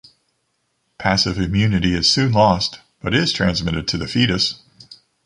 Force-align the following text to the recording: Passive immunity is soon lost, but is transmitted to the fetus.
Passive 0.97 1.37
immunity 1.37 1.93
is 1.93 2.09
soon 2.09 2.31
lost, 2.31 2.79
but 3.03 3.13
is 3.13 3.31
transmitted 3.31 3.87
to 3.89 3.99
the 3.99 4.07
fetus. 4.07 4.59